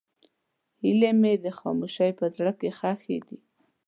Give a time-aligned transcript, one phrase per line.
[0.81, 3.37] هیلې مې د خاموشۍ په زړه کې ښخې دي.